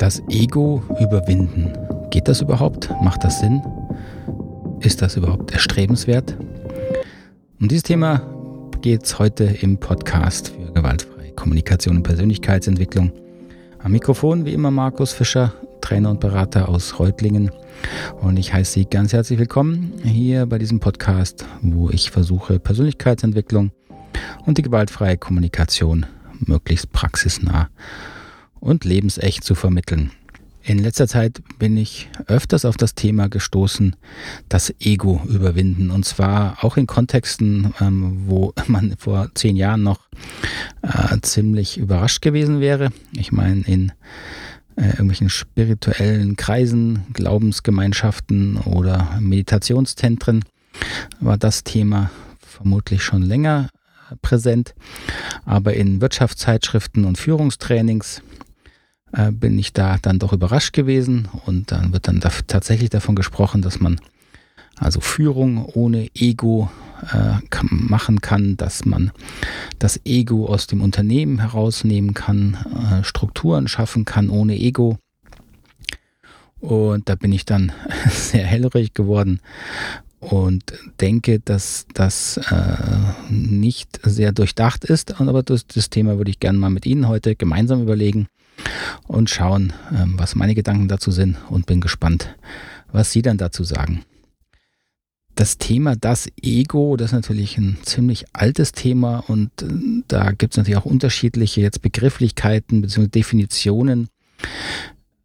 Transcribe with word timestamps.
Das 0.00 0.22
Ego 0.30 0.82
überwinden. 0.98 1.74
Geht 2.08 2.26
das 2.26 2.40
überhaupt? 2.40 2.88
Macht 3.02 3.22
das 3.22 3.40
Sinn? 3.40 3.60
Ist 4.80 5.02
das 5.02 5.18
überhaupt 5.18 5.52
erstrebenswert? 5.52 6.38
Um 7.60 7.68
dieses 7.68 7.82
Thema 7.82 8.22
geht 8.80 9.04
es 9.04 9.18
heute 9.18 9.44
im 9.44 9.76
Podcast 9.76 10.54
für 10.56 10.72
gewaltfreie 10.72 11.32
Kommunikation 11.32 11.98
und 11.98 12.02
Persönlichkeitsentwicklung. 12.02 13.12
Am 13.80 13.92
Mikrofon 13.92 14.46
wie 14.46 14.54
immer 14.54 14.70
Markus 14.70 15.12
Fischer, 15.12 15.52
Trainer 15.82 16.08
und 16.08 16.20
Berater 16.20 16.70
aus 16.70 16.98
Reutlingen. 16.98 17.50
Und 18.22 18.38
ich 18.38 18.54
heiße 18.54 18.72
Sie 18.72 18.86
ganz 18.86 19.12
herzlich 19.12 19.38
willkommen 19.38 19.92
hier 20.02 20.46
bei 20.46 20.56
diesem 20.56 20.80
Podcast, 20.80 21.44
wo 21.60 21.90
ich 21.90 22.10
versuche, 22.10 22.58
Persönlichkeitsentwicklung 22.58 23.70
und 24.46 24.56
die 24.56 24.62
gewaltfreie 24.62 25.18
Kommunikation 25.18 26.06
möglichst 26.46 26.90
praxisnah 26.90 27.68
und 28.60 28.84
lebensecht 28.84 29.44
zu 29.44 29.54
vermitteln. 29.54 30.12
In 30.62 30.78
letzter 30.78 31.08
Zeit 31.08 31.40
bin 31.58 31.76
ich 31.78 32.10
öfters 32.26 32.66
auf 32.66 32.76
das 32.76 32.94
Thema 32.94 33.28
gestoßen, 33.28 33.96
das 34.50 34.74
Ego 34.78 35.22
überwinden. 35.26 35.90
Und 35.90 36.04
zwar 36.04 36.62
auch 36.62 36.76
in 36.76 36.86
Kontexten, 36.86 37.72
ähm, 37.80 38.24
wo 38.26 38.52
man 38.66 38.94
vor 38.98 39.30
zehn 39.34 39.56
Jahren 39.56 39.82
noch 39.82 40.00
äh, 40.82 41.18
ziemlich 41.22 41.78
überrascht 41.78 42.20
gewesen 42.20 42.60
wäre. 42.60 42.90
Ich 43.16 43.32
meine, 43.32 43.62
in 43.62 43.92
äh, 44.76 44.90
irgendwelchen 44.90 45.30
spirituellen 45.30 46.36
Kreisen, 46.36 47.04
Glaubensgemeinschaften 47.14 48.58
oder 48.58 49.18
Meditationszentren 49.18 50.44
war 51.20 51.38
das 51.38 51.64
Thema 51.64 52.10
vermutlich 52.38 53.02
schon 53.02 53.22
länger 53.22 53.70
äh, 54.10 54.16
präsent. 54.20 54.74
Aber 55.46 55.72
in 55.72 56.02
Wirtschaftszeitschriften 56.02 57.06
und 57.06 57.16
Führungstrainings 57.16 58.22
äh, 59.12 59.30
bin 59.32 59.58
ich 59.58 59.72
da 59.72 59.96
dann 60.00 60.18
doch 60.18 60.32
überrascht 60.32 60.72
gewesen 60.72 61.28
und 61.46 61.72
dann 61.72 61.92
wird 61.92 62.08
dann 62.08 62.20
da 62.20 62.30
tatsächlich 62.46 62.90
davon 62.90 63.14
gesprochen, 63.14 63.62
dass 63.62 63.80
man 63.80 64.00
also 64.76 65.00
Führung 65.00 65.66
ohne 65.66 66.08
Ego 66.14 66.70
äh, 67.12 67.38
machen 67.62 68.20
kann, 68.20 68.56
dass 68.56 68.84
man 68.84 69.10
das 69.78 70.00
Ego 70.04 70.46
aus 70.46 70.66
dem 70.66 70.80
Unternehmen 70.80 71.40
herausnehmen 71.40 72.14
kann, 72.14 72.56
äh, 72.90 73.04
Strukturen 73.04 73.68
schaffen 73.68 74.04
kann 74.04 74.30
ohne 74.30 74.56
Ego. 74.56 74.98
Und 76.60 77.08
da 77.08 77.14
bin 77.14 77.32
ich 77.32 77.44
dann 77.44 77.72
sehr 78.10 78.44
hellrig 78.44 78.94
geworden 78.94 79.40
und 80.20 80.74
denke, 81.00 81.40
dass 81.40 81.86
das 81.94 82.36
äh, 82.36 83.32
nicht 83.32 84.00
sehr 84.02 84.32
durchdacht 84.32 84.84
ist. 84.84 85.20
Aber 85.20 85.42
das, 85.42 85.66
das 85.66 85.90
Thema 85.90 86.18
würde 86.18 86.30
ich 86.30 86.40
gerne 86.40 86.58
mal 86.58 86.70
mit 86.70 86.86
Ihnen 86.86 87.08
heute 87.08 87.34
gemeinsam 87.34 87.82
überlegen 87.82 88.28
und 89.06 89.30
schauen, 89.30 89.72
ähm, 89.92 90.14
was 90.16 90.34
meine 90.34 90.54
Gedanken 90.54 90.88
dazu 90.88 91.10
sind 91.10 91.36
und 91.48 91.66
bin 91.66 91.80
gespannt, 91.80 92.34
was 92.92 93.12
Sie 93.12 93.22
dann 93.22 93.38
dazu 93.38 93.64
sagen. 93.64 94.04
Das 95.34 95.58
Thema 95.58 95.96
das 95.96 96.28
Ego, 96.42 96.96
das 96.96 97.10
ist 97.10 97.14
natürlich 97.14 97.56
ein 97.56 97.78
ziemlich 97.82 98.26
altes 98.32 98.72
Thema 98.72 99.18
und 99.26 99.50
äh, 99.62 100.02
da 100.08 100.32
gibt 100.32 100.54
es 100.54 100.58
natürlich 100.58 100.76
auch 100.76 100.84
unterschiedliche 100.84 101.60
jetzt 101.60 101.82
Begrifflichkeiten 101.82 102.82
bzw. 102.82 103.08
Definitionen, 103.08 104.08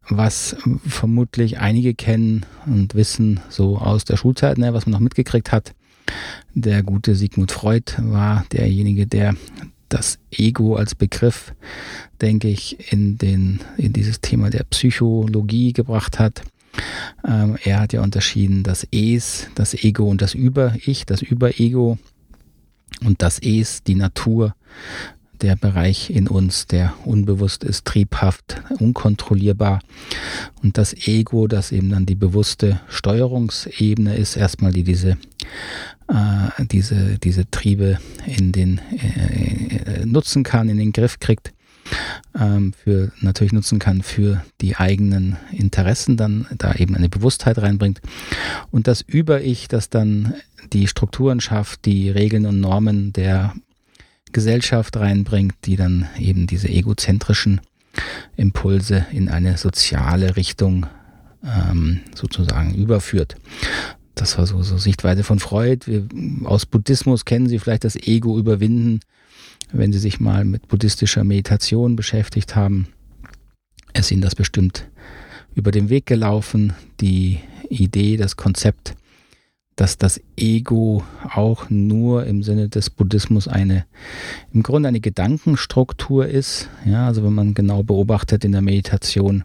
was 0.08 0.56
vermutlich 0.86 1.58
einige 1.58 1.94
kennen 1.94 2.46
und 2.66 2.94
wissen 2.94 3.40
so 3.48 3.78
aus 3.78 4.04
der 4.04 4.16
Schulzeit, 4.16 4.58
ne, 4.58 4.72
was 4.72 4.86
man 4.86 4.92
noch 4.92 5.00
mitgekriegt 5.00 5.52
hat. 5.52 5.74
Der 6.54 6.82
gute 6.82 7.14
Sigmund 7.14 7.52
Freud 7.52 7.92
war 7.98 8.46
derjenige, 8.52 9.06
der 9.06 9.34
das 9.88 10.18
Ego 10.30 10.76
als 10.76 10.94
Begriff, 10.94 11.54
denke 12.20 12.48
ich, 12.48 12.92
in, 12.92 13.18
den, 13.18 13.60
in 13.76 13.92
dieses 13.92 14.20
Thema 14.20 14.50
der 14.50 14.64
Psychologie 14.64 15.72
gebracht 15.72 16.18
hat. 16.18 16.42
Ähm, 17.26 17.56
er 17.64 17.80
hat 17.80 17.92
ja 17.92 18.02
unterschieden 18.02 18.62
das 18.62 18.86
Es, 18.90 19.48
das 19.54 19.74
Ego 19.74 20.08
und 20.08 20.22
das 20.22 20.34
Über-Ich, 20.34 21.06
das 21.06 21.22
Über-Ego 21.22 21.98
und 23.04 23.22
das 23.22 23.38
Es, 23.38 23.82
die 23.82 23.94
Natur, 23.94 24.54
der 25.42 25.56
Bereich 25.56 26.10
in 26.10 26.28
uns, 26.28 26.66
der 26.66 26.94
unbewusst 27.04 27.64
ist, 27.64 27.84
triebhaft, 27.84 28.62
unkontrollierbar. 28.78 29.80
Und 30.62 30.78
das 30.78 30.94
Ego, 31.06 31.46
das 31.46 31.72
eben 31.72 31.90
dann 31.90 32.06
die 32.06 32.14
bewusste 32.14 32.80
Steuerungsebene 32.88 34.16
ist, 34.16 34.36
erstmal 34.36 34.72
die 34.72 34.84
diese 34.84 35.16
äh, 36.08 36.64
diese, 36.66 37.18
diese 37.18 37.50
Triebe 37.50 37.98
in 38.26 38.52
den 38.52 38.78
äh, 38.78 40.06
nutzen 40.06 40.42
kann, 40.42 40.68
in 40.68 40.78
den 40.78 40.92
Griff 40.92 41.18
kriegt, 41.18 41.52
ähm, 42.38 42.72
für 42.72 43.12
natürlich 43.20 43.52
nutzen 43.52 43.78
kann 43.78 44.02
für 44.02 44.42
die 44.60 44.76
eigenen 44.76 45.36
Interessen, 45.52 46.16
dann 46.16 46.46
da 46.56 46.74
eben 46.74 46.94
eine 46.94 47.08
Bewusstheit 47.08 47.58
reinbringt. 47.58 48.00
Und 48.70 48.86
das 48.86 49.00
Über-Ich, 49.00 49.68
das 49.68 49.90
dann 49.90 50.34
die 50.72 50.86
Strukturen 50.86 51.40
schafft, 51.40 51.84
die 51.84 52.10
Regeln 52.10 52.46
und 52.46 52.60
Normen 52.60 53.12
der 53.12 53.54
Gesellschaft 54.36 54.96
reinbringt, 54.98 55.54
die 55.64 55.76
dann 55.76 56.06
eben 56.18 56.46
diese 56.46 56.68
egozentrischen 56.68 57.62
Impulse 58.36 59.06
in 59.10 59.30
eine 59.30 59.56
soziale 59.56 60.36
Richtung 60.36 60.84
ähm, 61.42 62.00
sozusagen 62.14 62.74
überführt 62.74 63.36
das 64.16 64.38
war 64.38 64.46
so, 64.46 64.62
so 64.62 64.78
Sichtweise 64.78 65.22
von 65.22 65.38
Freud. 65.38 65.86
Wir, 65.86 66.08
aus 66.48 66.66
Buddhismus 66.66 67.24
kennen 67.24 67.48
Sie 67.48 67.58
vielleicht 67.58 67.84
das 67.84 67.96
Ego 67.96 68.38
überwinden, 68.38 69.00
wenn 69.72 69.92
Sie 69.92 69.98
sich 69.98 70.18
mal 70.18 70.44
mit 70.44 70.68
buddhistischer 70.68 71.22
Meditation 71.22 71.96
beschäftigt 71.96 72.56
haben. 72.56 72.88
Ist 73.92 74.10
Ihnen 74.10 74.22
das 74.22 74.34
bestimmt 74.34 74.88
über 75.54 75.70
den 75.70 75.90
Weg 75.90 76.06
gelaufen. 76.06 76.72
Die 77.00 77.40
Idee, 77.68 78.16
das 78.16 78.36
Konzept, 78.36 78.94
dass 79.76 79.98
das 79.98 80.20
Ego 80.36 81.04
auch 81.34 81.68
nur 81.68 82.26
im 82.26 82.42
Sinne 82.42 82.68
des 82.68 82.90
Buddhismus 82.90 83.46
eine, 83.46 83.84
im 84.52 84.62
Grunde 84.62 84.88
eine 84.88 85.00
Gedankenstruktur 85.00 86.26
ist. 86.26 86.68
Ja, 86.86 87.06
also 87.06 87.22
wenn 87.22 87.34
man 87.34 87.54
genau 87.54 87.82
beobachtet 87.82 88.44
in 88.44 88.52
der 88.52 88.62
Meditation, 88.62 89.44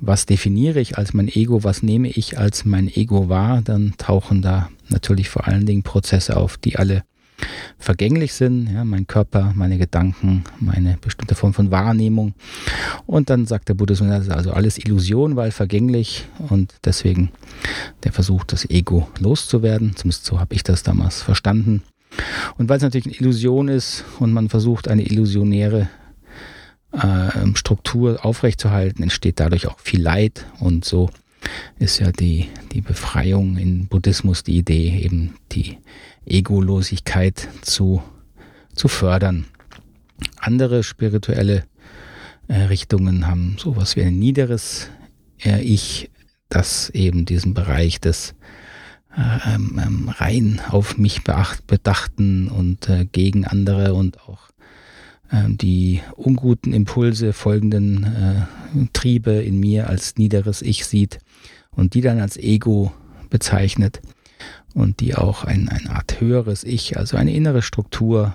was 0.00 0.26
definiere 0.26 0.80
ich 0.80 0.96
als 0.96 1.12
mein 1.12 1.28
Ego, 1.28 1.64
was 1.64 1.82
nehme 1.82 2.08
ich 2.08 2.38
als 2.38 2.64
mein 2.64 2.88
Ego 2.88 3.28
wahr, 3.28 3.60
dann 3.62 3.94
tauchen 3.98 4.40
da 4.40 4.70
natürlich 4.88 5.28
vor 5.28 5.46
allen 5.46 5.66
Dingen 5.66 5.82
Prozesse 5.82 6.36
auf, 6.36 6.56
die 6.56 6.76
alle 6.76 7.02
vergänglich 7.78 8.34
sind, 8.34 8.70
ja, 8.72 8.84
mein 8.84 9.06
Körper, 9.06 9.52
meine 9.54 9.78
Gedanken, 9.78 10.44
meine 10.58 10.96
bestimmte 11.00 11.34
Form 11.34 11.54
von 11.54 11.70
Wahrnehmung. 11.70 12.34
Und 13.06 13.30
dann 13.30 13.46
sagt 13.46 13.68
der 13.68 13.74
Buddhismus, 13.74 14.10
das 14.10 14.26
ist 14.26 14.32
also 14.32 14.52
alles 14.52 14.78
Illusion, 14.78 15.36
weil 15.36 15.50
vergänglich 15.50 16.26
und 16.48 16.74
deswegen 16.84 17.30
der 18.04 18.12
Versuch, 18.12 18.44
das 18.44 18.68
Ego 18.68 19.08
loszuwerden. 19.18 19.96
Zumindest 19.96 20.24
so 20.24 20.40
habe 20.40 20.54
ich 20.54 20.62
das 20.62 20.82
damals 20.82 21.22
verstanden. 21.22 21.82
Und 22.58 22.68
weil 22.68 22.78
es 22.78 22.82
natürlich 22.82 23.06
eine 23.06 23.16
Illusion 23.16 23.68
ist 23.68 24.04
und 24.18 24.32
man 24.32 24.48
versucht, 24.48 24.88
eine 24.88 25.02
illusionäre 25.02 25.88
äh, 26.92 27.54
Struktur 27.54 28.24
aufrechtzuerhalten, 28.24 29.02
entsteht 29.02 29.38
dadurch 29.38 29.68
auch 29.68 29.78
viel 29.78 30.02
Leid 30.02 30.46
und 30.58 30.84
so 30.84 31.08
ist 31.78 31.98
ja 31.98 32.12
die, 32.12 32.48
die 32.72 32.80
Befreiung 32.80 33.56
in 33.56 33.86
Buddhismus 33.86 34.42
die 34.42 34.56
Idee, 34.56 35.00
eben 35.02 35.36
die 35.52 35.78
Egolosigkeit 36.26 37.48
zu, 37.62 38.02
zu 38.74 38.88
fördern. 38.88 39.46
Andere 40.38 40.82
spirituelle 40.82 41.64
äh, 42.48 42.62
Richtungen 42.62 43.26
haben 43.26 43.56
sowas 43.58 43.96
wie 43.96 44.02
ein 44.02 44.18
niederes 44.18 44.88
äh, 45.44 45.62
Ich, 45.62 46.10
das 46.48 46.90
eben 46.90 47.24
diesen 47.24 47.54
Bereich 47.54 48.00
des 48.00 48.34
äh, 49.16 49.54
ähm, 49.54 49.80
ähm 49.82 50.08
rein 50.08 50.60
auf 50.68 50.98
mich 50.98 51.24
beacht, 51.24 51.66
bedachten 51.66 52.48
und 52.48 52.88
äh, 52.88 53.06
gegen 53.10 53.44
andere 53.46 53.94
und 53.94 54.20
auch 54.20 54.50
ähm, 55.32 55.56
die 55.56 56.00
unguten 56.16 56.72
Impulse 56.72 57.32
folgenden 57.32 58.04
äh, 58.04 58.86
Triebe 58.92 59.32
in 59.32 59.60
mir 59.60 59.88
als 59.88 60.16
niederes 60.16 60.60
Ich 60.62 60.86
sieht 60.86 61.18
und 61.70 61.94
die 61.94 62.00
dann 62.00 62.20
als 62.20 62.36
Ego 62.36 62.92
bezeichnet 63.30 64.00
und 64.74 65.00
die 65.00 65.14
auch 65.14 65.44
ein, 65.44 65.68
eine 65.68 65.90
Art 65.90 66.20
höheres 66.20 66.64
Ich, 66.64 66.96
also 66.96 67.16
eine 67.16 67.32
innere 67.34 67.62
Struktur 67.62 68.34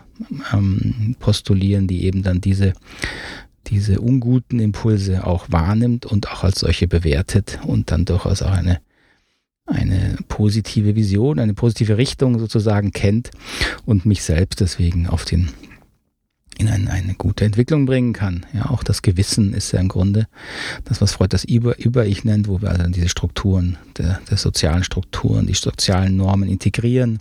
ähm, 0.54 1.16
postulieren, 1.20 1.88
die 1.88 2.06
eben 2.06 2.24
dann 2.24 2.42
diese, 2.42 2.74
diese 3.68 4.00
unguten 4.02 4.60
Impulse 4.60 5.26
auch 5.26 5.48
wahrnimmt 5.50 6.06
und 6.06 6.30
auch 6.30 6.44
als 6.44 6.60
solche 6.60 6.88
bewertet 6.88 7.60
und 7.66 7.92
dann 7.92 8.06
durchaus 8.06 8.42
auch 8.42 8.52
eine, 8.52 8.80
eine 9.66 10.18
positive 10.28 10.96
Vision, 10.96 11.40
eine 11.40 11.54
positive 11.54 11.98
Richtung 11.98 12.38
sozusagen 12.40 12.92
kennt 12.92 13.31
und 13.86 14.06
mich 14.06 14.24
selbst 14.24 14.62
deswegen 14.62 15.08
auf 15.08 15.26
den 15.26 15.50
in 16.57 16.69
eine, 16.69 16.90
eine 16.90 17.16
gute 17.16 17.46
Entwicklung 17.46 17.86
bringen 17.86 18.13
kann. 18.13 18.46
Ja, 18.54 18.69
auch 18.69 18.84
das 18.84 19.02
Gewissen 19.02 19.54
ist 19.54 19.72
ja 19.72 19.80
im 19.80 19.90
Grunde 19.90 20.28
das, 20.86 21.02
was 21.02 21.13
Freud 21.13 21.30
das 21.30 21.44
Über-Ich 21.44 22.24
nennt, 22.24 22.48
wo 22.48 22.62
wir 22.62 22.69
also 22.69 22.88
diese 22.88 23.10
Strukturen, 23.10 23.78
der, 23.98 24.22
der 24.30 24.38
sozialen 24.38 24.84
Strukturen, 24.84 25.48
die 25.48 25.54
sozialen 25.54 26.18
Normen 26.18 26.50
integrieren. 26.50 27.19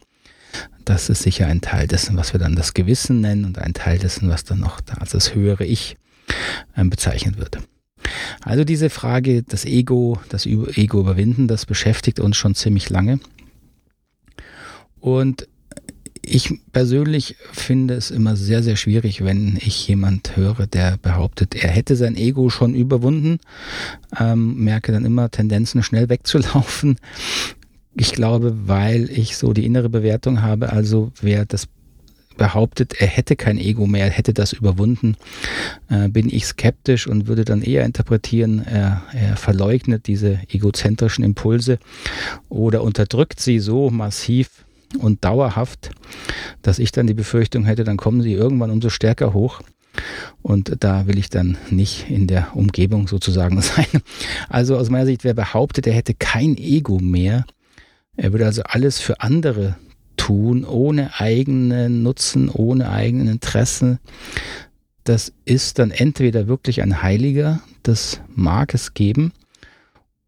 Das 0.85 1.09
ist 1.09 1.23
sicher 1.23 1.47
ein 1.47 1.61
Teil 1.61 1.87
dessen, 1.87 2.17
was 2.17 2.33
wir 2.33 2.39
dann 2.41 2.55
das 2.55 2.75
Gewissen 2.75 3.21
nennen 3.21 3.45
und 3.45 3.59
ein 3.59 3.75
Teil 3.75 3.99
dessen, 3.99 4.29
was 4.29 4.45
dann 4.45 4.61
noch 4.61 4.81
als 4.99 5.11
das 5.11 5.35
höhere 5.35 5.65
Ich 5.65 5.97
ähm, 6.77 6.91
bezeichnet 6.91 7.39
wird. 7.39 7.59
Also 8.43 8.65
diese 8.65 8.91
Frage, 8.91 9.43
das 9.43 9.65
Ego, 9.65 10.21
das 10.29 10.47
Ego 10.47 11.01
überwinden, 11.01 11.49
das 11.49 11.67
beschäftigt 11.67 12.21
uns 12.21 12.37
schon 12.37 12.55
ziemlich 12.55 12.91
lange. 12.91 13.19
Und 15.01 15.49
ich 16.27 16.61
persönlich 16.73 17.37
finde 17.53 17.95
es 17.95 18.11
immer 18.11 18.37
sehr, 18.37 18.63
sehr 18.63 18.77
schwierig, 18.77 19.25
wenn 19.25 19.57
ich 19.57 19.87
jemand 19.89 20.37
höre, 20.37 20.67
der 20.67 20.97
behauptet, 20.97 21.55
er 21.55 21.71
hätte 21.71 21.97
sein 21.97 22.17
Ego 22.17 22.51
schon 22.51 22.75
überwunden. 22.75 23.39
Ähm, 24.19 24.63
merke 24.63 24.93
dann 24.93 25.05
immer 25.05 25.31
Tendenzen, 25.31 25.83
schnell 25.83 26.09
wegzulaufen. 26.09 26.97
Ich 27.97 28.13
glaube, 28.13 28.67
weil 28.67 29.09
ich 29.11 29.37
so 29.37 29.53
die 29.53 29.65
innere 29.65 29.89
Bewertung 29.89 30.43
habe, 30.43 30.73
also 30.73 31.13
wer 31.21 31.45
das 31.45 31.69
behauptet, 32.37 32.95
er 33.01 33.07
hätte 33.07 33.37
kein 33.37 33.59
Ego 33.59 33.87
mehr, 33.87 34.11
hätte 34.11 34.35
das 34.35 34.53
überwunden, 34.53 35.17
äh, 35.89 36.09
bin 36.09 36.29
ich 36.29 36.47
skeptisch 36.47 37.07
und 37.07 37.27
würde 37.27 37.45
dann 37.45 37.63
eher 37.63 37.85
interpretieren, 37.85 38.65
er, 38.65 39.03
er 39.13 39.37
verleugnet 39.37 40.07
diese 40.07 40.41
egozentrischen 40.49 41.25
Impulse 41.25 41.79
oder 42.49 42.83
unterdrückt 42.83 43.41
sie 43.41 43.61
so 43.61 43.91
massiv, 43.91 44.64
und 44.97 45.25
dauerhaft, 45.25 45.91
dass 46.63 46.79
ich 46.79 46.93
dann 46.93 47.07
die 47.07 47.15
Befürchtung 47.15 47.65
hätte, 47.65 47.85
dann 47.85 47.97
kommen 47.97 48.23
sie 48.23 48.33
irgendwann 48.33 48.71
umso 48.71 48.89
stärker 48.89 49.33
hoch. 49.33 49.61
Und 50.43 50.77
da 50.81 51.07
will 51.07 51.19
ich 51.19 51.31
dann 51.31 51.57
nicht 51.71 52.11
in 52.11 52.27
der 52.27 52.57
Umgebung 52.57 53.07
sozusagen 53.07 53.61
sein. 53.63 53.87
Also 54.49 54.77
aus 54.77 54.91
meiner 54.91 55.07
Sicht, 55.07 55.25
wer 55.25 55.35
behauptet, 55.35 55.87
er 55.87 55.95
hätte 55.95 56.15
kein 56.15 56.57
Ego 56.57 56.99
mehr, 56.99 57.45
er 58.17 58.33
würde 58.33 58.47
also 58.47 58.63
alles 58.63 59.01
für 59.01 59.21
andere 59.21 59.77
tun, 60.17 60.65
ohne 60.65 61.19
eigenen 61.19 62.03
Nutzen, 62.03 62.49
ohne 62.49 62.91
eigenen 62.91 63.29
Interessen, 63.29 63.99
das 65.05 65.33
ist 65.45 65.79
dann 65.79 65.91
entweder 65.91 66.49
wirklich 66.49 66.83
ein 66.83 67.03
Heiliger, 67.03 67.61
das 67.83 68.21
mag 68.35 68.73
es 68.73 68.95
geben, 68.95 69.33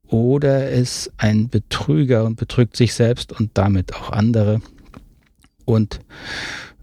oder 0.09 0.71
ist 0.71 1.13
ein 1.17 1.49
Betrüger 1.49 2.25
und 2.25 2.37
betrügt 2.37 2.77
sich 2.77 2.95
selbst 2.95 3.33
und 3.33 3.51
damit 3.55 3.95
auch 3.95 4.11
andere. 4.11 4.61
Und 5.65 6.01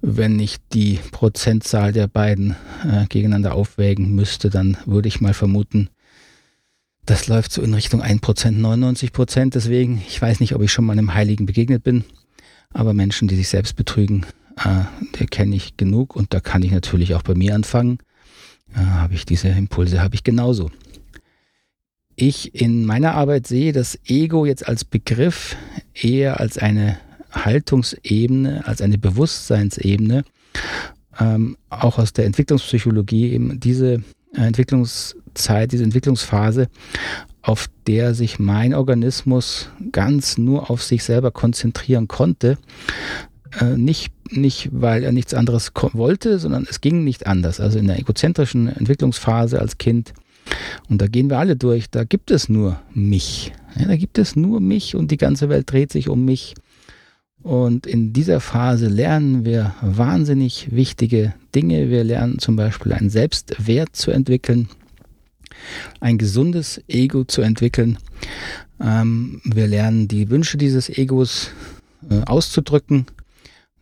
wenn 0.02 0.40
ich 0.40 0.58
die 0.74 1.00
Prozentzahl 1.12 1.94
der 1.94 2.08
beiden 2.08 2.56
äh, 2.86 3.06
gegeneinander 3.08 3.56
aufwägen 3.56 4.14
müsste, 4.14 4.50
dann 4.50 4.78
würde 4.86 5.08
ich 5.08 5.22
mal 5.22 5.34
vermuten, 5.34 5.90
das 7.06 7.28
läuft 7.28 7.52
so 7.52 7.62
in 7.62 7.74
Richtung 7.74 8.02
1%, 8.02 8.20
99%. 8.22 9.52
Deswegen, 9.52 10.02
ich 10.08 10.22
weiß 10.22 10.40
nicht, 10.40 10.56
ob 10.56 10.62
ich 10.62 10.72
schon 10.72 10.86
mal 10.86 10.94
einem 10.94 11.14
Heiligen 11.14 11.46
begegnet 11.46 11.84
bin, 11.84 12.04
aber 12.72 12.94
Menschen, 12.94 13.28
die 13.28 13.36
sich 13.36 13.50
selbst 13.50 13.76
betrügen, 13.76 14.26
äh, 14.58 14.84
der 15.20 15.28
kenne 15.28 15.56
ich 15.56 15.78
genug 15.78 16.16
und 16.16 16.34
da 16.34 16.40
kann 16.40 16.64
ich 16.64 16.72
natürlich 16.72 17.16
auch 17.16 17.24
bei 17.24 17.36
mir 17.36 17.56
anfangen. 17.56 18.00
Äh, 18.76 18.80
habe 18.80 19.14
ich 19.16 19.26
diese 19.26 19.50
Impulse, 19.50 20.02
habe 20.02 20.16
ich 20.16 20.24
genauso 20.24 20.70
ich 22.16 22.60
in 22.60 22.86
meiner 22.86 23.16
Arbeit 23.16 23.48
sehe 23.48 23.72
das 23.72 24.00
Ego 24.06 24.46
jetzt 24.46 24.68
als 24.68 24.86
Begriff 24.86 25.56
eher 25.94 26.40
als 26.40 26.58
eine 26.58 26.98
Haltungsebene, 27.32 28.66
als 28.66 28.82
eine 28.82 28.98
Bewusstseinsebene, 28.98 30.24
ähm, 31.20 31.58
auch 31.70 31.98
aus 31.98 32.14
der 32.14 32.26
Entwicklungspsychologie, 32.26 33.32
eben 33.32 33.60
diese 33.60 34.04
Entwicklungszeit, 34.34 35.72
diese 35.72 35.84
Entwicklungsphase, 35.84 36.68
auf 37.42 37.68
der 37.88 38.14
sich 38.14 38.40
mein 38.40 38.74
Organismus 38.74 39.70
ganz 39.92 40.38
nur 40.38 40.70
auf 40.70 40.82
sich 40.82 41.04
selber 41.04 41.32
konzentrieren 41.32 42.08
konnte. 42.08 42.58
Äh, 43.60 43.78
nicht, 43.78 44.14
nicht, 44.32 44.70
weil 44.72 45.04
er 45.04 45.12
nichts 45.12 45.34
anderes 45.34 45.72
wollte, 45.94 46.40
sondern 46.40 46.66
es 46.70 46.82
ging 46.82 47.04
nicht 47.04 47.28
anders. 47.28 47.60
Also 47.60 47.80
in 47.80 47.88
der 47.88 48.00
egozentrischen 48.00 48.68
Entwicklungsphase 48.68 49.60
als 49.60 49.78
Kind 49.78 50.14
und 50.90 51.02
da 51.02 51.08
gehen 51.08 51.30
wir 51.30 51.40
alle 51.40 51.56
durch. 51.56 51.90
Da 51.90 52.04
gibt 52.04 52.32
es 52.32 52.50
nur 52.50 52.80
mich. 52.94 53.54
Ja, 53.78 53.88
da 53.88 53.96
gibt 53.96 54.18
es 54.18 54.36
nur 54.36 54.60
mich 54.60 54.96
und 54.96 55.12
die 55.12 55.18
ganze 55.18 55.50
Welt 55.50 55.72
dreht 55.72 55.92
sich 55.92 56.10
um 56.10 56.26
mich. 56.26 56.56
Und 57.42 57.86
in 57.86 58.14
dieser 58.14 58.40
Phase 58.40 58.88
lernen 58.88 59.44
wir 59.44 59.76
wahnsinnig 59.82 60.70
wichtige 60.72 61.34
Dinge. 61.54 61.90
Wir 61.90 62.04
lernen 62.04 62.40
zum 62.40 62.56
Beispiel 62.56 62.94
einen 62.94 63.10
Selbstwert 63.10 63.96
zu 63.96 64.12
entwickeln, 64.12 64.70
ein 66.00 66.18
gesundes 66.18 66.82
Ego 66.88 67.26
zu 67.26 67.42
entwickeln. 67.42 67.98
Ähm, 68.80 69.42
wir 69.44 69.68
lernen 69.68 70.08
die 70.08 70.30
Wünsche 70.30 70.58
dieses 70.58 70.90
Egos 70.90 71.52
äh, 72.10 72.22
auszudrücken. 72.24 73.08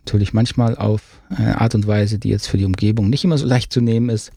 Natürlich 0.06 0.34
manchmal 0.34 0.76
auf 0.76 1.22
eine 1.30 1.62
Art 1.62 1.76
und 1.76 1.86
Weise, 1.86 2.18
die 2.18 2.30
jetzt 2.30 2.48
für 2.48 2.58
die 2.58 2.66
Umgebung 2.66 3.12
nicht 3.12 3.24
immer 3.24 3.38
so 3.38 3.46
leicht 3.46 3.72
zu 3.72 3.82
nehmen 3.82 4.10
ist. 4.10 4.32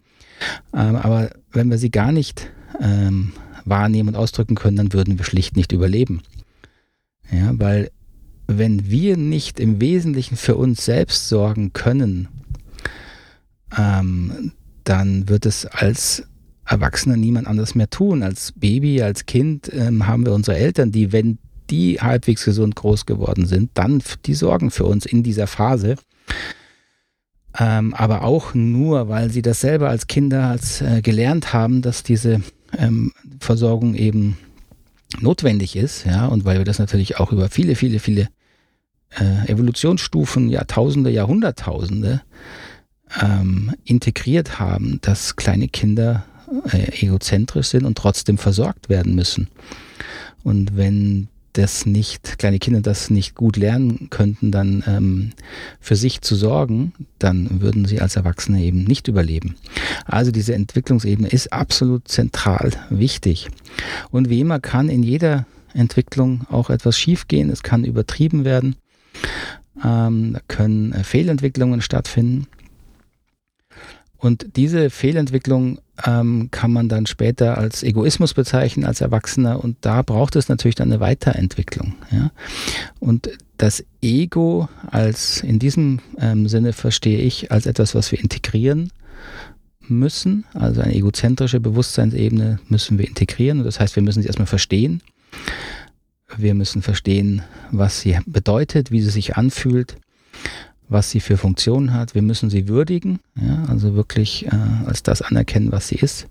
Ähm, 0.72 0.96
aber 0.96 1.30
wenn 1.52 1.70
wir 1.70 1.78
sie 1.78 1.90
gar 1.90 2.12
nicht 2.12 2.50
ähm, 2.80 3.32
wahrnehmen 3.64 4.10
und 4.10 4.16
ausdrücken 4.16 4.54
können, 4.54 4.76
dann 4.76 4.92
würden 4.92 5.18
wir 5.18 5.24
schlicht 5.24 5.56
nicht 5.56 5.72
überleben. 5.72 6.22
Ja, 7.30 7.52
weil 7.54 7.90
wenn 8.46 8.90
wir 8.90 9.16
nicht 9.16 9.58
im 9.58 9.80
Wesentlichen 9.80 10.36
für 10.36 10.56
uns 10.56 10.84
selbst 10.84 11.28
sorgen 11.28 11.72
können, 11.72 12.28
ähm, 13.76 14.52
dann 14.84 15.28
wird 15.28 15.46
es 15.46 15.64
als 15.66 16.24
Erwachsener 16.66 17.16
niemand 17.16 17.46
anders 17.46 17.74
mehr 17.74 17.88
tun. 17.88 18.22
Als 18.22 18.52
Baby, 18.52 19.02
als 19.02 19.26
Kind 19.26 19.70
ähm, 19.72 20.06
haben 20.06 20.26
wir 20.26 20.34
unsere 20.34 20.58
Eltern, 20.58 20.92
die, 20.92 21.12
wenn 21.12 21.38
die 21.70 21.98
halbwegs 22.00 22.44
gesund 22.44 22.76
groß 22.76 23.06
geworden 23.06 23.46
sind, 23.46 23.70
dann 23.74 24.02
die 24.26 24.34
sorgen 24.34 24.70
für 24.70 24.84
uns 24.84 25.06
in 25.06 25.22
dieser 25.22 25.46
Phase 25.46 25.96
ähm, 27.58 27.94
aber 27.94 28.22
auch 28.22 28.54
nur, 28.54 29.08
weil 29.08 29.30
sie 29.30 29.42
das 29.42 29.60
selber 29.60 29.88
als 29.88 30.06
Kinder 30.06 30.48
als, 30.48 30.80
äh, 30.80 31.02
gelernt 31.02 31.52
haben, 31.52 31.82
dass 31.82 32.02
diese 32.02 32.42
ähm, 32.76 33.12
Versorgung 33.38 33.94
eben 33.94 34.36
notwendig 35.20 35.76
ist, 35.76 36.04
ja, 36.04 36.26
und 36.26 36.44
weil 36.44 36.58
wir 36.58 36.64
das 36.64 36.78
natürlich 36.78 37.18
auch 37.18 37.30
über 37.30 37.48
viele, 37.48 37.76
viele, 37.76 38.00
viele 38.00 38.28
äh, 39.10 39.48
Evolutionsstufen, 39.48 40.48
Jahrtausende, 40.48 41.10
Jahrhunderttausende 41.10 42.22
ähm, 43.20 43.72
integriert 43.84 44.58
haben, 44.58 44.98
dass 45.02 45.36
kleine 45.36 45.68
Kinder 45.68 46.24
äh, 46.72 47.04
egozentrisch 47.04 47.68
sind 47.68 47.84
und 47.84 47.96
trotzdem 47.96 48.38
versorgt 48.38 48.88
werden 48.88 49.14
müssen. 49.14 49.48
Und 50.42 50.76
wenn 50.76 51.28
das 51.54 51.86
nicht, 51.86 52.38
kleine 52.38 52.58
Kinder 52.58 52.80
das 52.80 53.10
nicht 53.10 53.34
gut 53.34 53.56
lernen 53.56 54.08
könnten, 54.10 54.50
dann 54.50 54.84
ähm, 54.86 55.30
für 55.80 55.96
sich 55.96 56.20
zu 56.20 56.34
sorgen, 56.34 56.92
dann 57.18 57.62
würden 57.62 57.84
sie 57.86 58.00
als 58.00 58.16
Erwachsene 58.16 58.60
eben 58.60 58.84
nicht 58.84 59.08
überleben. 59.08 59.54
Also 60.04 60.30
diese 60.32 60.54
Entwicklungsebene 60.54 61.28
ist 61.28 61.52
absolut 61.52 62.08
zentral 62.08 62.72
wichtig. 62.90 63.48
Und 64.10 64.28
wie 64.28 64.40
immer 64.40 64.60
kann 64.60 64.88
in 64.88 65.02
jeder 65.02 65.46
Entwicklung 65.72 66.42
auch 66.50 66.70
etwas 66.70 66.98
schiefgehen, 66.98 67.50
es 67.50 67.62
kann 67.62 67.84
übertrieben 67.84 68.44
werden, 68.44 68.76
ähm, 69.82 70.34
da 70.34 70.40
können 70.48 70.92
äh, 70.92 71.04
Fehlentwicklungen 71.04 71.80
stattfinden. 71.80 72.46
Und 74.18 74.56
diese 74.56 74.90
Fehlentwicklung 74.90 75.78
ähm, 76.04 76.48
kann 76.50 76.72
man 76.72 76.88
dann 76.88 77.06
später 77.06 77.58
als 77.58 77.82
Egoismus 77.82 78.34
bezeichnen, 78.34 78.86
als 78.86 79.00
Erwachsener. 79.00 79.62
Und 79.62 79.76
da 79.82 80.02
braucht 80.02 80.36
es 80.36 80.48
natürlich 80.48 80.74
dann 80.74 80.90
eine 80.90 81.00
Weiterentwicklung. 81.00 81.94
Ja? 82.10 82.30
Und 83.00 83.30
das 83.58 83.84
Ego 84.00 84.68
als, 84.90 85.42
in 85.42 85.58
diesem 85.58 86.00
ähm, 86.18 86.48
Sinne 86.48 86.72
verstehe 86.72 87.18
ich, 87.18 87.52
als 87.52 87.66
etwas, 87.66 87.94
was 87.94 88.10
wir 88.12 88.20
integrieren 88.20 88.90
müssen. 89.88 90.44
Also 90.54 90.80
eine 90.80 90.94
egozentrische 90.94 91.60
Bewusstseinsebene 91.60 92.60
müssen 92.68 92.98
wir 92.98 93.06
integrieren. 93.06 93.58
Und 93.58 93.64
das 93.64 93.78
heißt, 93.78 93.94
wir 93.96 94.02
müssen 94.02 94.22
sie 94.22 94.26
erstmal 94.28 94.46
verstehen. 94.46 95.02
Wir 96.36 96.54
müssen 96.54 96.82
verstehen, 96.82 97.42
was 97.70 98.00
sie 98.00 98.18
bedeutet, 98.26 98.90
wie 98.90 99.02
sie 99.02 99.10
sich 99.10 99.36
anfühlt 99.36 99.96
was 100.88 101.10
sie 101.10 101.20
für 101.20 101.36
Funktionen 101.36 101.92
hat. 101.92 102.14
Wir 102.14 102.22
müssen 102.22 102.50
sie 102.50 102.68
würdigen, 102.68 103.20
ja, 103.40 103.64
also 103.68 103.94
wirklich 103.94 104.46
äh, 104.46 104.50
als 104.86 105.02
das 105.02 105.22
anerkennen, 105.22 105.72
was 105.72 105.88
sie 105.88 105.96
ist. 105.96 106.28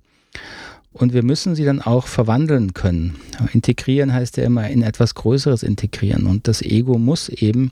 Und 0.92 1.14
wir 1.14 1.24
müssen 1.24 1.56
sie 1.56 1.66
dann 1.66 1.82
auch 1.82 2.06
verwandeln 2.06 2.74
können. 2.74 3.16
Integrieren 3.52 4.14
heißt 4.14 4.38
ja 4.38 4.44
immer 4.44 4.70
in 4.70 4.84
etwas 4.84 5.16
Größeres 5.16 5.64
integrieren. 5.64 6.28
Und 6.28 6.48
das 6.48 6.62
Ego 6.62 7.00
muss 7.00 7.30
eben 7.30 7.72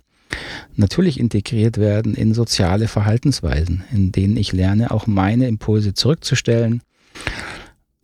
natürlich 0.75 1.19
integriert 1.19 1.77
werden 1.77 2.15
in 2.15 2.33
soziale 2.33 2.87
Verhaltensweisen, 2.87 3.83
in 3.91 4.11
denen 4.11 4.37
ich 4.37 4.53
lerne, 4.53 4.89
auch 4.89 5.05
meine 5.05 5.47
Impulse 5.47 5.93
zurückzustellen, 5.93 6.81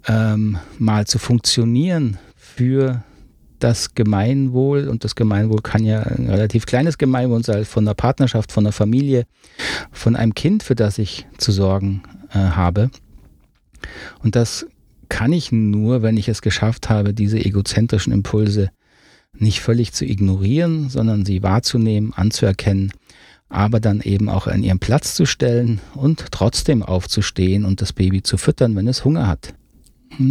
ähm, 0.08 0.58
mal 0.78 1.08
zu 1.08 1.18
funktionieren 1.18 2.18
für 2.36 3.04
das 3.60 3.96
Gemeinwohl, 3.96 4.88
und 4.88 5.04
das 5.04 5.16
Gemeinwohl 5.16 5.62
kann 5.62 5.84
ja 5.84 6.02
ein 6.02 6.30
relativ 6.30 6.66
kleines 6.66 6.98
Gemeinwohl 6.98 7.44
sein, 7.44 7.66
von 7.66 7.86
einer 7.88 7.96
Partnerschaft, 7.96 8.52
von 8.52 8.66
einer 8.66 8.72
Familie, 8.72 9.26
von 9.92 10.16
einem 10.16 10.36
Kind, 10.36 10.64
für 10.64 10.76
das 10.76 10.98
ich 10.98 11.28
zu 11.38 11.52
sorgen 11.52 12.04
äh, 12.30 12.38
habe. 12.38 12.90
Und 14.24 14.36
das 14.36 14.68
kann 15.10 15.34
ich 15.34 15.52
nur, 15.52 16.02
wenn 16.02 16.18
ich 16.18 16.28
es 16.28 16.42
geschafft 16.42 16.90
habe, 16.90 17.14
diese 17.14 17.44
egozentrischen 17.44 18.14
Impulse 18.14 18.70
nicht 19.34 19.62
völlig 19.62 19.94
zu 19.94 20.06
ignorieren, 20.06 20.90
sondern 20.90 21.26
sie 21.26 21.44
wahrzunehmen, 21.44 22.14
anzuerkennen, 22.14 22.92
aber 23.50 23.80
dann 23.80 24.02
eben 24.02 24.30
auch 24.30 24.48
an 24.48 24.64
ihren 24.64 24.80
Platz 24.80 25.16
zu 25.16 25.26
stellen 25.26 25.80
und 25.94 26.32
trotzdem 26.32 26.84
aufzustehen 26.84 27.66
und 27.66 27.82
das 27.82 27.94
Baby 27.94 28.24
zu 28.24 28.38
füttern, 28.38 28.76
wenn 28.76 28.88
es 28.88 29.06
Hunger 29.06 29.28
hat. 29.28 29.54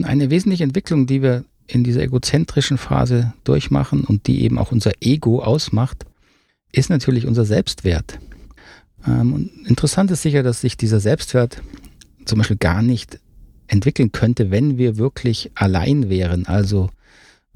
Eine 0.02 0.30
wesentliche 0.30 0.64
Entwicklung, 0.64 1.06
die 1.06 1.23
wir 1.23 1.45
in 1.66 1.85
dieser 1.85 2.02
egozentrischen 2.02 2.78
Phase 2.78 3.35
durchmachen 3.44 4.04
und 4.04 4.26
die 4.26 4.42
eben 4.42 4.58
auch 4.58 4.73
unser 4.73 4.92
Ego 5.00 5.42
ausmacht, 5.42 6.06
ist 6.73 6.90
natürlich 6.90 7.26
unser 7.26 7.44
Selbstwert. 7.44 8.18
Ähm, 9.06 9.32
und 9.32 9.50
interessant 9.66 10.11
ist 10.11 10.23
sicher, 10.23 10.42
dass 10.42 10.61
sich 10.61 10.76
dieser 10.76 11.00
Selbstwert 11.00 11.62
zum 12.25 12.38
Beispiel 12.38 12.56
gar 12.56 12.82
nicht 12.82 13.18
entwickeln 13.68 14.12
könnte, 14.12 14.50
wenn 14.50 14.78
wir 14.78 14.96
wirklich 14.96 15.50
allein 15.54 16.08
wären. 16.08 16.46
Also 16.46 16.90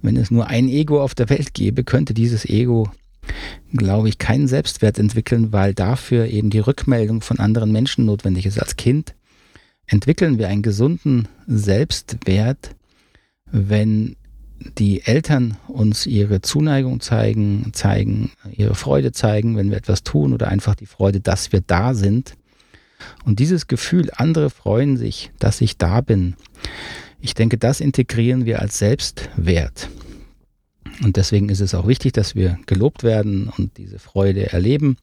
wenn 0.03 0.17
es 0.17 0.31
nur 0.31 0.49
ein 0.49 0.69
Ego 0.69 1.03
auf 1.03 1.15
der 1.15 1.29
Welt 1.29 1.55
gäbe, 1.55 1.85
könnte 1.85 2.15
dieses 2.15 2.45
Ego, 2.45 2.91
glaube 3.73 4.09
ich, 4.09 4.19
keinen 4.19 4.49
Selbstwert 4.49 4.99
entwickeln, 4.99 5.53
weil 5.53 5.75
dafür 5.75 6.27
eben 6.27 6.51
die 6.51 6.59
Rückmeldung 6.59 7.21
von 7.21 7.39
anderen 7.39 7.71
Menschen 7.71 8.07
notwendig 8.07 8.47
ist. 8.47 8.59
Als 8.59 8.77
Kind 8.77 9.15
entwickeln 9.87 10.39
wir 10.39 10.49
einen 10.49 10.63
gesunden 10.63 11.29
Selbstwert, 11.47 12.75
wenn 13.53 14.17
die 14.79 15.03
Eltern 15.03 15.57
uns 15.69 16.07
ihre 16.07 16.43
Zuneigung 16.43 17.01
zeigen, 17.01 17.71
zeigen, 17.73 18.31
ihre 18.53 18.75
Freude 18.75 19.13
zeigen, 19.13 19.57
wenn 19.57 19.71
wir 19.71 19.79
etwas 19.79 20.03
tun 20.03 20.33
oder 20.33 20.49
einfach 20.49 20.75
die 20.75 20.87
Freude, 20.87 21.21
dass 21.21 21.53
wir 21.53 21.63
da 21.63 21.95
sind. 21.95 22.35
Und 23.25 23.39
dieses 23.39 23.67
Gefühl, 23.67 24.11
andere 24.15 24.51
freuen 24.51 24.99
sich, 24.99 25.31
dass 25.39 25.61
ich 25.63 25.79
da 25.79 26.03
bin, 26.03 26.37
ich 27.23 27.35
denke, 27.35 27.59
das 27.59 27.81
integrieren 27.81 28.47
wir 28.47 28.61
als 28.61 28.79
Selbstwert. 28.79 29.91
Und 31.03 31.17
deswegen 31.17 31.49
ist 31.49 31.61
es 31.61 31.75
auch 31.75 31.87
wichtig, 31.87 32.13
dass 32.13 32.35
wir 32.35 32.59
gelobt 32.67 33.03
werden 33.03 33.51
und 33.57 33.77
diese 33.77 33.99
Freude 33.99 34.53
erleben. 34.53 34.97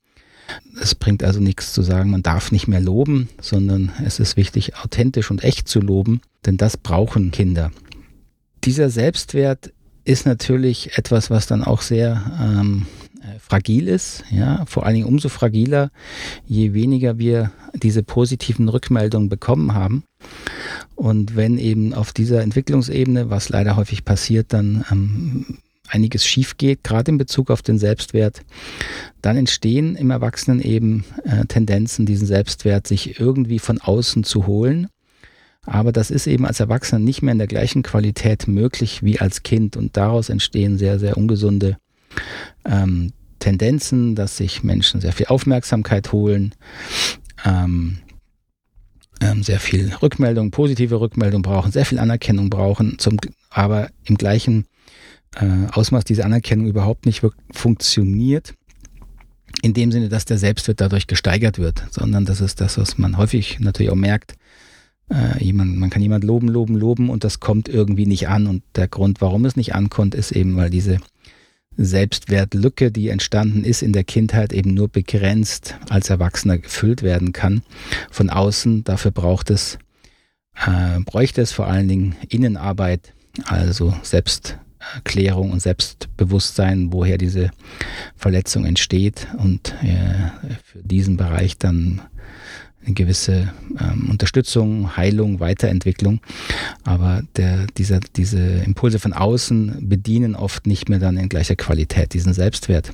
Es 0.81 0.95
bringt 0.95 1.23
also 1.23 1.39
nichts 1.39 1.73
zu 1.73 1.81
sagen, 1.81 2.09
man 2.09 2.23
darf 2.23 2.51
nicht 2.51 2.67
mehr 2.67 2.79
loben, 2.79 3.29
sondern 3.41 3.91
es 4.03 4.19
ist 4.19 4.37
wichtig, 4.37 4.77
authentisch 4.77 5.29
und 5.29 5.43
echt 5.43 5.67
zu 5.67 5.79
loben, 5.79 6.21
denn 6.45 6.57
das 6.57 6.77
brauchen 6.77 7.31
Kinder. 7.31 7.71
Dieser 8.67 8.89
Selbstwert 8.89 9.71
ist 10.03 10.25
natürlich 10.25 10.97
etwas, 10.97 11.29
was 11.29 11.47
dann 11.47 11.63
auch 11.63 11.81
sehr 11.81 12.21
ähm, 12.37 12.85
äh, 13.21 13.39
fragil 13.39 13.87
ist, 13.87 14.25
ja, 14.29 14.65
vor 14.65 14.85
allen 14.85 14.95
Dingen 14.95 15.07
umso 15.07 15.29
fragiler, 15.29 15.89
je 16.45 16.73
weniger 16.73 17.17
wir 17.17 17.51
diese 17.73 18.03
positiven 18.03 18.67
Rückmeldungen 18.67 19.29
bekommen 19.29 19.73
haben. 19.73 20.03
Und 20.95 21.37
wenn 21.37 21.57
eben 21.57 21.93
auf 21.93 22.11
dieser 22.11 22.41
Entwicklungsebene, 22.41 23.29
was 23.29 23.47
leider 23.47 23.77
häufig 23.77 24.03
passiert, 24.03 24.51
dann 24.51 24.83
ähm, 24.91 25.59
einiges 25.87 26.25
schief 26.25 26.57
geht, 26.57 26.83
gerade 26.83 27.11
in 27.11 27.17
Bezug 27.17 27.49
auf 27.49 27.61
den 27.61 27.79
Selbstwert, 27.79 28.41
dann 29.21 29.37
entstehen 29.37 29.95
im 29.95 30.11
Erwachsenen 30.11 30.59
eben 30.59 31.05
äh, 31.23 31.45
Tendenzen, 31.45 32.05
diesen 32.05 32.27
Selbstwert 32.27 32.85
sich 32.85 33.17
irgendwie 33.17 33.59
von 33.59 33.79
außen 33.79 34.25
zu 34.25 34.45
holen. 34.45 34.89
Aber 35.67 35.91
das 35.91 36.11
ist 36.11 36.27
eben 36.27 36.45
als 36.45 36.61
Erwachsener 36.61 36.99
nicht 36.99 37.21
mehr 37.21 37.33
in 37.33 37.39
der 37.39 37.47
gleichen 37.47 37.83
Qualität 37.83 38.47
möglich 38.47 39.03
wie 39.03 39.19
als 39.19 39.43
Kind 39.43 39.75
und 39.75 39.97
daraus 39.97 40.29
entstehen 40.29 40.77
sehr, 40.77 40.97
sehr 40.97 41.17
ungesunde 41.17 41.77
ähm, 42.63 43.11
Tendenzen, 43.39 44.15
dass 44.15 44.37
sich 44.37 44.63
Menschen 44.63 45.01
sehr 45.01 45.11
viel 45.11 45.27
Aufmerksamkeit 45.27 46.13
holen, 46.13 46.55
ähm, 47.45 47.97
ähm, 49.19 49.43
sehr 49.43 49.59
viel 49.59 49.93
Rückmeldung, 50.01 50.51
positive 50.51 51.01
Rückmeldung 51.01 51.41
brauchen, 51.41 51.73
sehr 51.73 51.85
viel 51.85 51.99
Anerkennung 51.99 52.49
brauchen, 52.49 52.97
zum, 52.97 53.17
aber 53.49 53.89
im 54.05 54.15
gleichen 54.15 54.67
äh, 55.35 55.67
Ausmaß 55.73 56.05
diese 56.05 56.23
Anerkennung 56.23 56.67
überhaupt 56.67 57.05
nicht 57.05 57.21
funktioniert. 57.51 58.53
In 59.63 59.73
dem 59.73 59.91
Sinne, 59.91 60.07
dass 60.07 60.23
der 60.23 60.37
Selbstwert 60.37 60.79
dadurch 60.79 61.07
gesteigert 61.07 61.57
wird, 61.57 61.83
sondern 61.89 62.23
das 62.23 62.39
ist 62.39 62.61
das, 62.61 62.77
was 62.77 62.97
man 62.97 63.17
häufig 63.17 63.59
natürlich 63.59 63.91
auch 63.91 63.95
merkt. 63.95 64.35
Äh, 65.09 65.43
jemand, 65.43 65.77
man 65.77 65.89
kann 65.89 66.01
jemand 66.01 66.23
loben, 66.23 66.49
loben, 66.49 66.75
loben 66.75 67.09
und 67.09 67.23
das 67.23 67.39
kommt 67.39 67.69
irgendwie 67.69 68.05
nicht 68.05 68.27
an. 68.27 68.47
Und 68.47 68.63
der 68.75 68.87
Grund, 68.87 69.21
warum 69.21 69.45
es 69.45 69.55
nicht 69.55 69.73
ankommt, 69.73 70.15
ist 70.15 70.31
eben, 70.31 70.55
weil 70.55 70.69
diese 70.69 70.99
Selbstwertlücke, 71.77 72.91
die 72.91 73.09
entstanden 73.09 73.63
ist 73.63 73.83
in 73.83 73.93
der 73.93 74.03
Kindheit, 74.03 74.51
eben 74.51 74.73
nur 74.73 74.89
begrenzt 74.89 75.75
als 75.89 76.09
Erwachsener 76.09 76.57
gefüllt 76.57 77.03
werden 77.03 77.31
kann 77.31 77.61
von 78.11 78.29
außen. 78.29 78.83
Dafür 78.83 79.11
braucht 79.11 79.49
es, 79.49 79.77
äh, 80.55 80.99
bräuchte 81.05 81.41
es 81.41 81.51
vor 81.51 81.67
allen 81.67 81.87
Dingen 81.87 82.15
Innenarbeit, 82.27 83.13
also 83.45 83.93
Selbstklärung 84.01 85.51
und 85.51 85.61
Selbstbewusstsein, 85.61 86.91
woher 86.91 87.19
diese 87.19 87.51
Verletzung 88.15 88.65
entsteht 88.65 89.27
und 89.37 89.75
äh, 89.83 90.57
für 90.63 90.81
diesen 90.83 91.15
Bereich 91.15 91.57
dann 91.59 92.01
eine 92.87 92.95
gewisse 92.95 93.53
ähm, 93.79 94.09
Unterstützung, 94.09 94.95
Heilung, 94.95 95.39
Weiterentwicklung. 95.39 96.21
Aber 96.83 97.21
der, 97.35 97.67
dieser, 97.77 97.99
diese 97.99 98.39
Impulse 98.39 98.99
von 98.99 99.13
außen 99.13 99.87
bedienen 99.87 100.35
oft 100.35 100.65
nicht 100.65 100.89
mehr 100.89 100.99
dann 100.99 101.17
in 101.17 101.29
gleicher 101.29 101.55
Qualität 101.55 102.13
diesen 102.13 102.33
Selbstwert. 102.33 102.93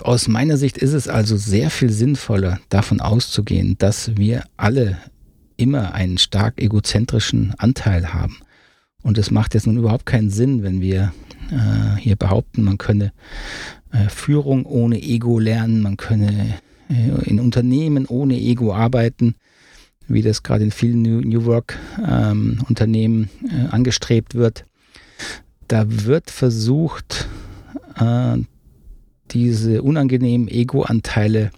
Aus 0.00 0.28
meiner 0.28 0.58
Sicht 0.58 0.76
ist 0.76 0.92
es 0.92 1.08
also 1.08 1.38
sehr 1.38 1.70
viel 1.70 1.90
sinnvoller, 1.90 2.60
davon 2.68 3.00
auszugehen, 3.00 3.76
dass 3.78 4.14
wir 4.16 4.44
alle 4.58 4.98
immer 5.56 5.94
einen 5.94 6.18
stark 6.18 6.60
egozentrischen 6.60 7.54
Anteil 7.56 8.12
haben. 8.12 8.36
Und 9.06 9.18
es 9.18 9.30
macht 9.30 9.54
jetzt 9.54 9.68
nun 9.68 9.76
überhaupt 9.76 10.04
keinen 10.04 10.30
Sinn, 10.30 10.64
wenn 10.64 10.80
wir 10.80 11.12
äh, 11.52 11.96
hier 11.96 12.16
behaupten, 12.16 12.64
man 12.64 12.76
könne 12.76 13.12
äh, 13.92 14.08
Führung 14.08 14.66
ohne 14.66 15.00
Ego 15.00 15.38
lernen, 15.38 15.80
man 15.80 15.96
könne 15.96 16.58
äh, 16.90 17.24
in 17.24 17.38
Unternehmen 17.38 18.06
ohne 18.06 18.34
Ego 18.36 18.74
arbeiten, 18.74 19.36
wie 20.08 20.22
das 20.22 20.42
gerade 20.42 20.64
in 20.64 20.72
vielen 20.72 21.02
New, 21.02 21.20
New 21.20 21.44
Work 21.44 21.78
ähm, 22.04 22.58
Unternehmen 22.68 23.30
äh, 23.48 23.68
angestrebt 23.68 24.34
wird. 24.34 24.64
Da 25.68 25.84
wird 25.88 26.32
versucht, 26.32 27.28
äh, 28.00 28.38
diese 29.30 29.82
unangenehmen 29.82 30.48
Ego-Anteile 30.48 31.52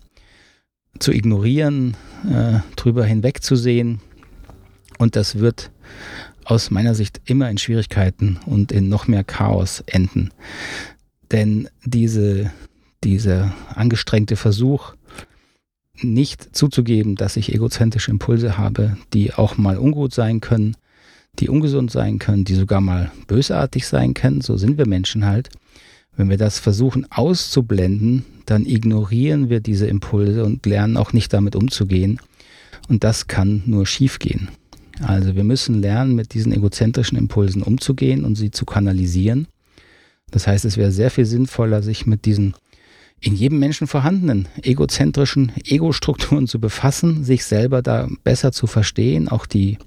zu 0.99 1.13
ignorieren, 1.13 1.97
äh, 2.31 2.59
drüber 2.77 3.07
hinwegzusehen. 3.07 4.01
Und 4.99 5.17
das 5.17 5.39
wird 5.39 5.71
aus 6.49 6.71
meiner 6.71 6.95
Sicht 6.95 7.21
immer 7.27 7.51
in 7.51 7.59
Schwierigkeiten 7.59 8.39
und 8.47 8.73
in 8.73 8.89
noch 8.89 9.07
mehr 9.07 9.23
Chaos 9.23 9.83
enden. 9.87 10.31
Denn 11.31 11.69
diese, 11.85 12.51
dieser 13.05 13.55
angestrengte 13.75 14.37
Versuch, 14.37 14.95
nicht 16.01 16.57
zuzugeben, 16.57 17.17
dass 17.17 17.37
ich 17.37 17.53
egozentrische 17.53 18.11
Impulse 18.11 18.57
habe, 18.57 18.97
die 19.13 19.35
auch 19.35 19.59
mal 19.59 19.77
ungut 19.77 20.15
sein 20.15 20.41
können, 20.41 20.77
die 21.39 21.49
ungesund 21.49 21.91
sein 21.91 22.19
können, 22.19 22.45
die 22.45 22.55
sogar 22.55 22.81
mal 22.81 23.11
bösartig 23.27 23.87
sein 23.87 24.15
können, 24.15 24.41
so 24.41 24.57
sind 24.57 24.79
wir 24.79 24.87
Menschen 24.87 25.27
halt. 25.27 25.51
Wenn 26.17 26.31
wir 26.31 26.39
das 26.39 26.59
versuchen 26.59 27.07
auszublenden, 27.11 28.25
dann 28.47 28.65
ignorieren 28.65 29.51
wir 29.51 29.61
diese 29.61 29.87
Impulse 29.87 30.45
und 30.45 30.65
lernen 30.65 30.97
auch 30.97 31.13
nicht 31.13 31.33
damit 31.33 31.55
umzugehen. 31.55 32.21
Und 32.89 33.05
das 33.05 33.27
kann 33.27 33.63
nur 33.67 33.87
schiefgehen. 33.87 34.49
Also 35.03 35.37
wir 35.37 35.45
müssen 35.45 35.81
lernen, 35.81 36.15
mit 36.15 36.35
diesen 36.35 36.53
egozentrischen 36.53 37.17
Impulsen 37.19 37.63
umzugehen 37.63 38.25
und 38.25 38.37
sie 38.37 38.51
zu 38.51 38.65
kanalisieren. 38.65 39.47
Das 40.31 40.47
heißt, 40.47 40.65
es 40.65 40.77
wäre 40.77 40.93
sehr 40.93 41.11
viel 41.11 41.25
sinnvoller, 41.25 41.83
sich 41.83 42.07
mit 42.07 42.25
diesen 42.25 42.55
in 43.21 43.35
jedem 43.35 43.59
Menschen 43.59 43.87
vorhandenen 43.87 44.47
egozentrischen 44.63 45.53
Ego-Strukturen 45.65 46.47
zu 46.47 46.61
befassen, 46.61 47.25
sich 47.25 47.45
selber 47.45 47.83
da 47.83 48.09
besser 48.23 48.53
zu 48.53 48.67
verstehen, 48.67 49.29
auch 49.29 49.47
die 49.47 49.79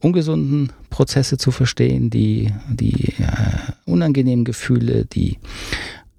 ungesunden 0.00 0.70
Prozesse 0.90 1.38
zu 1.38 1.50
verstehen, 1.50 2.10
die, 2.10 2.52
die 2.68 3.14
äh, 3.18 3.72
unangenehmen 3.86 4.44
Gefühle, 4.44 5.06
die 5.06 5.38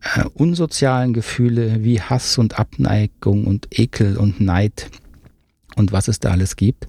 äh, 0.02 0.24
unsozialen 0.34 1.14
Gefühle 1.14 1.84
wie 1.84 2.02
Hass 2.02 2.38
und 2.38 2.58
Abneigung 2.58 3.46
und 3.46 3.68
Ekel 3.70 4.18
und 4.18 4.40
Neid 4.40 4.90
und 5.76 5.92
was 5.92 6.08
es 6.08 6.20
da 6.20 6.32
alles 6.32 6.56
gibt. 6.56 6.88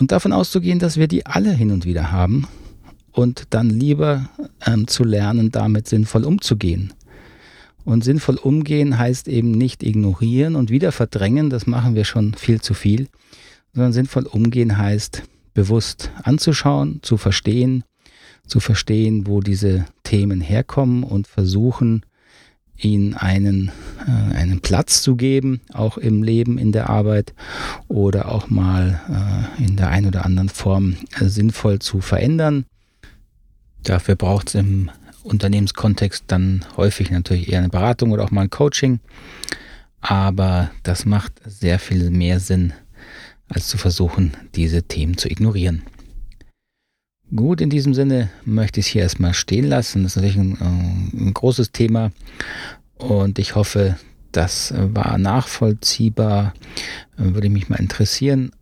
Und 0.00 0.12
davon 0.12 0.32
auszugehen, 0.32 0.78
dass 0.78 0.96
wir 0.96 1.08
die 1.08 1.26
alle 1.26 1.52
hin 1.52 1.70
und 1.70 1.84
wieder 1.84 2.10
haben 2.10 2.48
und 3.12 3.44
dann 3.50 3.68
lieber 3.68 4.30
ähm, 4.66 4.88
zu 4.88 5.04
lernen, 5.04 5.50
damit 5.50 5.86
sinnvoll 5.86 6.24
umzugehen. 6.24 6.94
Und 7.84 8.02
sinnvoll 8.02 8.36
umgehen 8.36 8.98
heißt 8.98 9.28
eben 9.28 9.50
nicht 9.50 9.82
ignorieren 9.82 10.56
und 10.56 10.70
wieder 10.70 10.90
verdrängen, 10.90 11.50
das 11.50 11.66
machen 11.66 11.94
wir 11.94 12.04
schon 12.04 12.34
viel 12.34 12.62
zu 12.62 12.72
viel, 12.72 13.08
sondern 13.74 13.92
sinnvoll 13.92 14.26
umgehen 14.26 14.78
heißt 14.78 15.22
bewusst 15.52 16.10
anzuschauen, 16.22 17.00
zu 17.02 17.18
verstehen, 17.18 17.84
zu 18.46 18.58
verstehen, 18.58 19.26
wo 19.26 19.40
diese 19.40 19.84
Themen 20.02 20.40
herkommen 20.40 21.02
und 21.02 21.26
versuchen, 21.26 22.06
ihnen 22.82 23.14
einen, 23.14 23.70
äh, 24.06 24.34
einen 24.34 24.60
Platz 24.60 25.02
zu 25.02 25.16
geben, 25.16 25.60
auch 25.72 25.98
im 25.98 26.22
Leben, 26.22 26.58
in 26.58 26.72
der 26.72 26.88
Arbeit 26.90 27.34
oder 27.88 28.30
auch 28.30 28.50
mal 28.50 29.00
äh, 29.58 29.64
in 29.64 29.76
der 29.76 29.88
einen 29.88 30.06
oder 30.06 30.24
anderen 30.24 30.48
Form 30.48 30.96
äh, 31.18 31.26
sinnvoll 31.26 31.78
zu 31.78 32.00
verändern. 32.00 32.64
Dafür 33.82 34.16
braucht 34.16 34.48
es 34.48 34.54
im 34.54 34.90
Unternehmenskontext 35.22 36.24
dann 36.26 36.64
häufig 36.76 37.10
natürlich 37.10 37.52
eher 37.52 37.58
eine 37.58 37.68
Beratung 37.68 38.12
oder 38.12 38.24
auch 38.24 38.30
mal 38.30 38.42
ein 38.42 38.50
Coaching. 38.50 39.00
Aber 40.00 40.70
das 40.82 41.04
macht 41.04 41.32
sehr 41.44 41.78
viel 41.78 42.10
mehr 42.10 42.40
Sinn, 42.40 42.72
als 43.48 43.68
zu 43.68 43.76
versuchen, 43.76 44.32
diese 44.54 44.82
Themen 44.82 45.18
zu 45.18 45.28
ignorieren. 45.28 45.82
Gut, 47.34 47.60
in 47.60 47.70
diesem 47.70 47.94
Sinne 47.94 48.30
möchte 48.44 48.80
ich 48.80 48.86
es 48.86 48.92
hier 48.92 49.02
erstmal 49.02 49.34
stehen 49.34 49.66
lassen. 49.66 50.02
Das 50.02 50.12
ist 50.12 50.16
natürlich 50.16 50.36
ein, 50.36 50.56
äh, 50.60 51.24
ein 51.24 51.34
großes 51.34 51.70
Thema 51.70 52.10
und 52.98 53.38
ich 53.38 53.54
hoffe, 53.54 53.96
das 54.32 54.74
war 54.76 55.18
nachvollziehbar. 55.18 56.54
Äh, 57.16 57.34
würde 57.34 57.48
mich 57.48 57.68
mal 57.68 57.78
interessieren, 57.80 58.52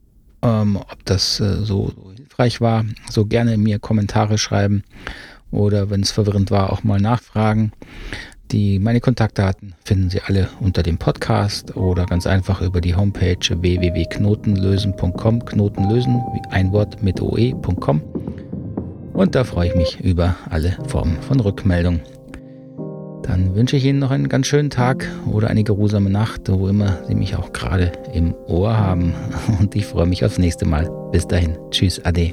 ähm, 0.43 0.77
ob 0.77 1.05
das 1.05 1.41
äh, 1.41 1.65
so, 1.65 1.93
hilfreich 2.17 2.61
war. 2.61 2.85
So 3.11 3.27
gerne 3.27 3.57
mir 3.57 3.79
Kommentare 3.79 4.39
schreiben 4.39 4.85
oder 5.51 5.91
wenn 5.91 6.03
es 6.03 6.11
verwirrend 6.11 6.51
war, 6.51 6.73
auch 6.73 6.85
mal 6.85 7.01
nachfragen. 7.01 7.73
Die, 8.53 8.79
meine 8.79 9.01
Kontaktdaten 9.01 9.75
finden 9.85 10.09
Sie 10.09 10.23
alle 10.23 10.49
unter 10.61 10.83
dem 10.83 10.97
Podcast 10.97 11.77
oder 11.77 12.07
ganz 12.07 12.27
einfach 12.27 12.63
über 12.63 12.81
die 12.81 12.95
Homepage 12.95 13.37
www.knotenlösen.com. 13.51 15.45
Knotenlösen, 15.45 16.23
ein 16.51 16.73
Wort 16.73 17.03
mit 17.03 17.21
oe.com. 17.21 18.03
Und 19.19 19.35
da 19.35 19.43
freue 19.43 19.67
ich 19.67 19.75
mich 19.75 19.99
über 19.99 20.37
alle 20.49 20.79
Formen 20.87 21.21
von 21.21 21.41
Rückmeldung. 21.41 21.99
Dann 23.25 23.57
wünsche 23.57 23.77
ich 23.77 23.85
Ihnen 23.85 23.99
noch 23.99 24.13
einen 24.13 24.29
ganz 24.29 24.47
schönen 24.47 24.71
Tag 24.71 25.09
oder 25.27 25.49
eine 25.49 25.65
geruhsame 25.65 26.09
Nacht, 26.09 26.43
wo 26.49 26.69
immer 26.69 26.99
Sie 27.09 27.17
mich 27.17 27.35
auch 27.35 27.53
gerade 27.53 27.91
im 28.15 28.33
Ohr 28.47 28.79
haben. 28.79 29.15
Und 29.59 29.75
ich 29.75 29.87
freue 29.87 30.07
mich 30.07 30.25
aufs 30.25 30.39
nächste 30.39 30.67
Mal. 30.67 30.89
Bis 31.11 31.27
dahin. 31.27 31.59
Tschüss, 31.73 32.01
Ade. 32.05 32.31